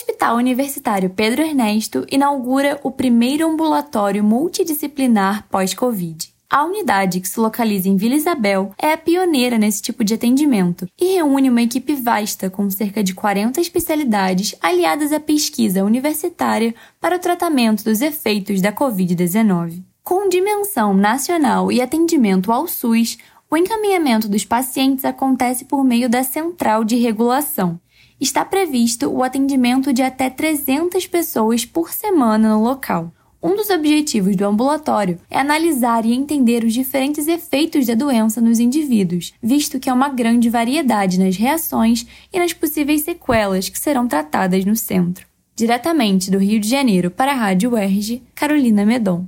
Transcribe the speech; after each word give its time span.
Hospital 0.00 0.36
Universitário 0.36 1.10
Pedro 1.10 1.42
Ernesto 1.42 2.06
inaugura 2.10 2.80
o 2.82 2.90
primeiro 2.90 3.46
ambulatório 3.46 4.24
multidisciplinar 4.24 5.46
pós-Covid. 5.50 6.32
A 6.48 6.64
unidade, 6.64 7.20
que 7.20 7.28
se 7.28 7.38
localiza 7.38 7.86
em 7.86 7.96
Vila 7.96 8.14
Isabel, 8.14 8.72
é 8.78 8.94
a 8.94 8.96
pioneira 8.96 9.58
nesse 9.58 9.82
tipo 9.82 10.02
de 10.02 10.14
atendimento 10.14 10.86
e 10.98 11.16
reúne 11.16 11.50
uma 11.50 11.60
equipe 11.60 11.94
vasta 11.94 12.48
com 12.48 12.70
cerca 12.70 13.04
de 13.04 13.12
40 13.12 13.60
especialidades 13.60 14.54
aliadas 14.62 15.12
à 15.12 15.20
pesquisa 15.20 15.84
universitária 15.84 16.74
para 16.98 17.16
o 17.16 17.20
tratamento 17.20 17.84
dos 17.84 18.00
efeitos 18.00 18.62
da 18.62 18.72
Covid-19. 18.72 19.82
Com 20.02 20.30
dimensão 20.30 20.94
nacional 20.94 21.70
e 21.70 21.82
atendimento 21.82 22.50
ao 22.50 22.66
SUS, 22.66 23.18
o 23.50 23.56
encaminhamento 23.56 24.30
dos 24.30 24.46
pacientes 24.46 25.04
acontece 25.04 25.66
por 25.66 25.84
meio 25.84 26.08
da 26.08 26.22
Central 26.24 26.84
de 26.84 26.96
Regulação. 26.96 27.78
Está 28.20 28.44
previsto 28.44 29.08
o 29.08 29.22
atendimento 29.22 29.94
de 29.94 30.02
até 30.02 30.28
300 30.28 31.06
pessoas 31.06 31.64
por 31.64 31.90
semana 31.90 32.50
no 32.50 32.62
local. 32.62 33.10
Um 33.42 33.56
dos 33.56 33.70
objetivos 33.70 34.36
do 34.36 34.44
ambulatório 34.44 35.18
é 35.30 35.38
analisar 35.38 36.04
e 36.04 36.12
entender 36.12 36.62
os 36.62 36.74
diferentes 36.74 37.26
efeitos 37.26 37.86
da 37.86 37.94
doença 37.94 38.38
nos 38.38 38.58
indivíduos, 38.58 39.32
visto 39.42 39.80
que 39.80 39.88
há 39.88 39.94
uma 39.94 40.10
grande 40.10 40.50
variedade 40.50 41.18
nas 41.18 41.38
reações 41.38 42.06
e 42.30 42.38
nas 42.38 42.52
possíveis 42.52 43.00
sequelas 43.00 43.70
que 43.70 43.78
serão 43.78 44.06
tratadas 44.06 44.66
no 44.66 44.76
centro. 44.76 45.26
Diretamente 45.56 46.30
do 46.30 46.36
Rio 46.36 46.60
de 46.60 46.68
Janeiro 46.68 47.10
para 47.10 47.32
a 47.32 47.36
Rádio 47.36 47.70
UERJ, 47.70 48.22
Carolina 48.34 48.84
Medon. 48.84 49.26